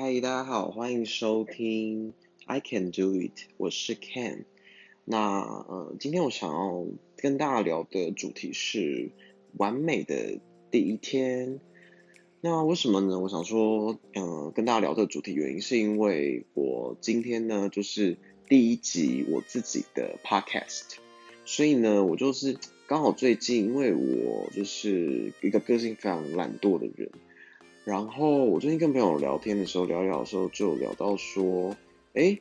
[0.00, 2.12] 嗨，大家好，欢迎收听
[2.46, 4.44] I Can Do It，我是 Ken。
[5.04, 6.86] 那呃，今天我想要
[7.16, 9.10] 跟大家聊的主题是
[9.56, 10.38] 完美的
[10.70, 11.58] 第一天。
[12.40, 13.18] 那为什么呢？
[13.18, 18.16] 我想说，嗯，跟大家聊这个主题原因是因为我今天呢就是
[18.48, 20.98] 第一集我自己的 Podcast，
[21.44, 22.56] 所以呢，我就是
[22.86, 27.10] 刚好最近，因为我就是一个个性非常懒惰的人。
[27.88, 31.74] 然后我最近跟朋友聊天的时候，聊聊的时候就聊到说，
[32.12, 32.38] 哎，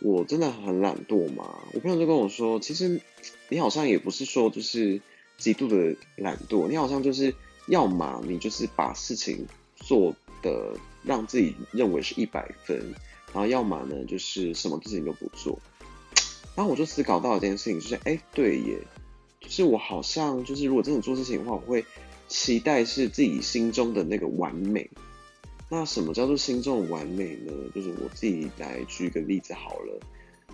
[0.00, 1.60] 我真的很懒惰嘛。
[1.72, 3.00] 我朋友就跟我说，其实
[3.48, 5.00] 你好像也不是说就是
[5.38, 7.34] 极度的懒惰，你好像就是
[7.68, 9.46] 要么你就是把事情
[9.76, 12.78] 做的让自己认为是一百分，
[13.32, 15.58] 然后要么呢就是什么事情都不做。
[16.54, 18.78] 然后我就思考到一件事情，就是哎，对耶，
[19.40, 21.82] 就是我好像就是如果真的做事情的话，我会。
[22.32, 24.88] 期待是自己心中的那个完美。
[25.68, 27.52] 那什么叫做心中的完美呢？
[27.74, 30.00] 就是我自己来举个例子好了，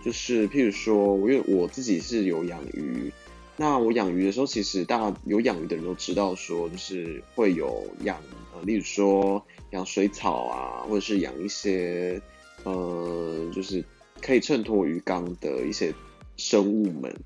[0.05, 3.13] 就是譬如说，因为我自己是有养鱼，
[3.57, 8.21] 那我养鱼的时候，其实大家有养鱼的人都知道，说就是会有养
[8.55, 12.21] 呃，例如说养水草啊，或者是养一些
[12.65, 13.85] 呃，就是
[14.21, 15.95] 可以衬托鱼缸的一些
[16.37, 17.17] 生物们。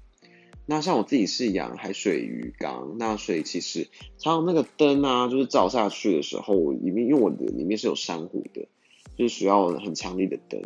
[0.65, 8.69] 那像我自己是养海水鱼缸，那所以其实常常那个灯啊，就是照下去的时候，里面因为我的里面是有珊瑚的，
[9.17, 10.63] 就是需要很强力的灯，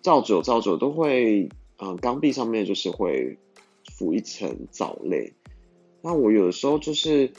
[0.00, 3.38] 照久照久都会，嗯，缸壁上面就是会
[3.94, 5.34] 浮一层藻类。
[6.00, 7.30] 那我有的时候就是，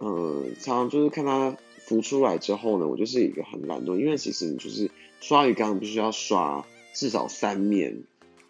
[0.00, 4.90] 嗯，常常就是看它浮出来之后呢，我就是一个很懒惰，因为其实你就是
[5.20, 8.02] 刷鱼缸必须要刷至少三面。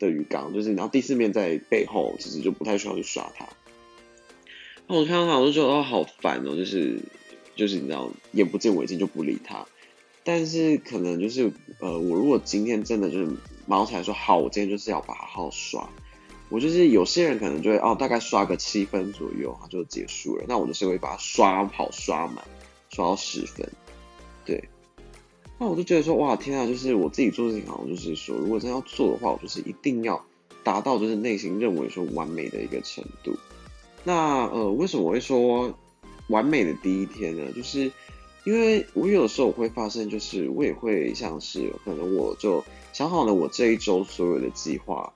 [0.06, 3.46] 的鱼缸就是，然后第四面在背后，其实就不太需要去刷它。
[4.86, 7.00] 那我看到我就觉得哦，好烦哦，就是
[7.56, 9.64] 就是你知道，眼不见为净就不理它。
[10.24, 13.28] 但是可能就是呃，我如果今天真的就是
[13.66, 15.88] 毛起来说好，我今天就是要把它好好刷。
[16.48, 20.44] 我就是有些人可能就会哦，大概刷个七分左右，它就结束了。
[20.46, 22.44] 那我就是会把它刷好刷满，
[22.90, 23.66] 刷到十分，
[24.44, 24.62] 对。
[25.58, 26.66] 那我就觉得说，哇，天啊！
[26.66, 30.20] 就是我自己做事情，好像就是说，如果真要做的话，我就是一定要
[30.64, 33.32] 达到就是内心认为说完美的一个程度。
[34.02, 35.72] 那呃，为什么我会说
[36.26, 37.52] 完美的第一天呢？
[37.52, 37.92] 就是
[38.42, 45.12] 因为我有时候我会发现，就是我也会像是可能我就想好了我这一周所有的计划，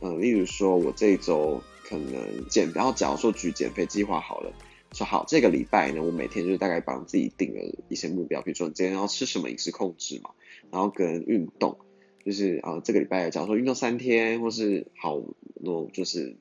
[0.00, 4.52] 嗯，例如说我这一周可能减，然后假如说举减肥计划好了。
[4.92, 10.30] 说好，这个礼拜呢，我每天就大概帮自己定了一些目标，比如说你今天要吃什么饮食控制嘛，
[10.70, 11.78] 然后跟运动，
[12.24, 15.22] 就是啊，这个礼拜假如说运动三天，或是好，
[15.54, 16.36] 那就是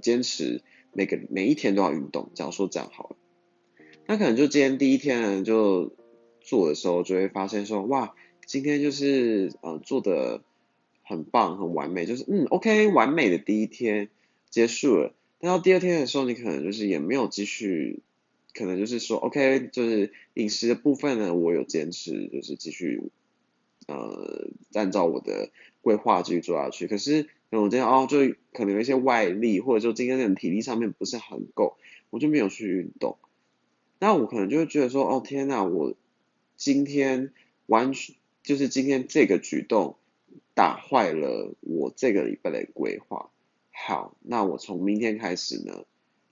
[0.00, 2.30] 坚持每个每一天都要运动。
[2.34, 3.16] 假如说这样好了，
[4.06, 5.92] 那可能就今天第一天呢，就
[6.40, 8.14] 做的时候就会发现说，哇，
[8.46, 10.42] 今天就是呃做的
[11.02, 14.08] 很棒，很完美，就是嗯，OK，完美的第一天
[14.50, 15.14] 结束了。
[15.40, 18.00] 但到第二天的时候，你可能就是也没有继续，
[18.54, 23.02] 可能就是说，OK，就是饮食的部分呢，我有坚持，就是继续，
[23.86, 25.50] 呃，按照我的
[25.80, 26.88] 规划继续做下去。
[26.88, 28.18] 可是，那我今天哦，就
[28.52, 31.76] 可能有一些外力，或者说今天的体力上面不是很够，
[32.10, 33.16] 我就没有去运动。
[34.00, 35.94] 那我可能就会觉得说，哦天呐，我
[36.56, 37.32] 今天
[37.66, 39.96] 完全就是今天这个举动
[40.54, 43.30] 打坏了我这个礼拜的规划。
[43.80, 45.84] 好，那我从明天开始呢，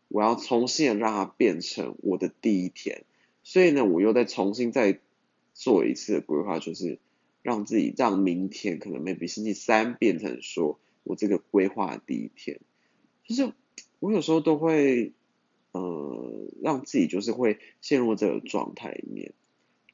[0.08, 3.04] 我要重新让它变成我的第一天，
[3.42, 4.98] 所以呢，我又再重新再
[5.54, 6.98] 做一次的规划，就是
[7.42, 12.60] 让自己让明天可能 maybe 星期三变成说我这个规划第一天，
[13.24, 13.52] 就是
[14.00, 15.12] 我有时候都会
[15.72, 19.32] 呃让自己就是会陷入这个状态里面，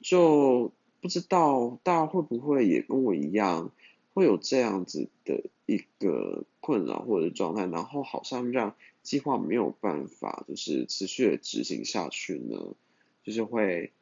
[0.00, 3.70] 就不知道大家会不会也跟我一样。
[4.14, 12.74] 会有这样子的一个困扰或者状态，然后好像让计划没有办法就是持续的执行下去呢，
[13.24, 13.92] 就是会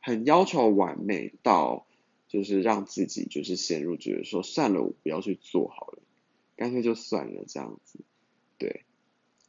[0.00, 1.86] 很要求完美到，
[2.26, 5.98] 就是让自己就是陷入觉得说算了，我不要去做好了，
[6.56, 7.98] 干脆就算了这样子，
[8.56, 8.84] 对，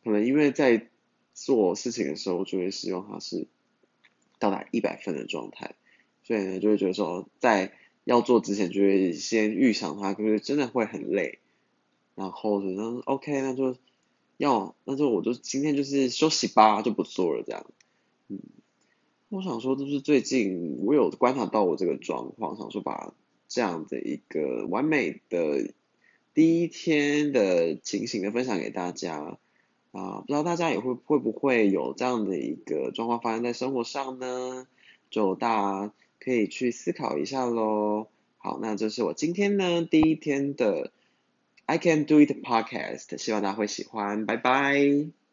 [0.03, 0.89] 可能因为在
[1.33, 3.47] 做事情的时候就会希望它是
[4.39, 5.75] 到达一百分的状态，
[6.24, 7.71] 所以呢就会觉得说在。
[8.06, 11.40] 要做之前就会先预想它，就是真的会很累，
[12.13, 13.75] 然后呢，OK，那就
[14.38, 17.66] 要，那就我就今天就是休息吧，就不做了这样。
[18.28, 18.40] 嗯，
[19.30, 23.16] 我想说，就是最近我有观察到我这个状况，想说把
[23.48, 25.74] 这样的一个完美的
[26.36, 29.40] 第一天的情形的分享给大家
[29.92, 34.68] 啊，不知道大家也会会不会有这样的一个状况发生在生活上呢？
[35.10, 35.92] 就大。
[36.25, 38.07] 可以去思考一下喽。
[38.38, 40.92] 好，那这是我今天呢第一天的
[41.68, 45.25] I Can Do It Podcast，希望大家会喜欢，拜拜。